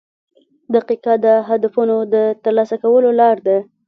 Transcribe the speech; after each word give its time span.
•دقیقه 0.73 1.13
د 1.25 1.27
هدفونو 1.49 1.95
د 2.13 2.15
ترلاسه 2.43 2.75
کولو 2.83 3.09
لار 3.19 3.37
ده. 3.47 3.57